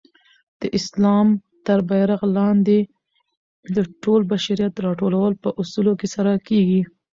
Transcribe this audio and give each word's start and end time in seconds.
د 0.61 0.63
اسلام 0.77 1.27
تر 1.65 1.79
بیرغ 1.89 2.21
لاندي 2.35 2.79
د 3.75 3.77
ټول 4.03 4.21
بشریت 4.31 4.73
راټولول 4.85 5.33
په 5.43 5.49
اصولو 5.61 5.93
سره 6.15 6.31
کيږي. 6.47 6.81